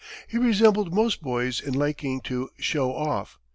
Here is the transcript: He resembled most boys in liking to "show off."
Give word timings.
He 0.27 0.39
resembled 0.39 0.91
most 0.95 1.21
boys 1.21 1.61
in 1.61 1.75
liking 1.75 2.21
to 2.21 2.49
"show 2.57 2.91
off." 2.91 3.37